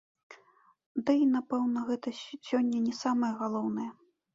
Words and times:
Дый, 1.11 1.21
напэўна, 1.35 1.85
гэта 1.93 2.17
сёння 2.49 2.77
не 2.91 2.99
самае 3.05 3.33
галоўнае! 3.45 3.91